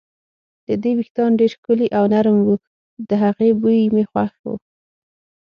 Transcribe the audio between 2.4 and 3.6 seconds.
وو، د هغې